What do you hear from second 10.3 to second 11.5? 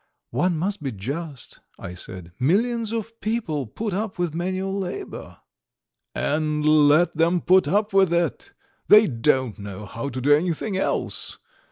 anything else!